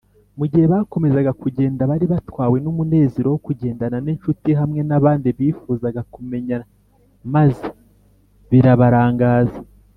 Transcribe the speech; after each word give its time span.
Mu 0.39 0.45
gihe 0.51 0.65
bakomezaga 0.73 1.31
kugenda, 1.41 1.87
bari 1.91 2.05
batwawe 2.13 2.57
n’umunezero 2.61 3.27
wo 3.33 3.39
kugendana 3.47 3.97
n’inshuti 4.05 4.49
hamwe 4.59 4.81
n’abandi 4.89 5.27
bifuzaga 5.39 6.01
kumenyana 6.13 6.65
maze 7.33 7.65
birabarangaza 8.51 9.59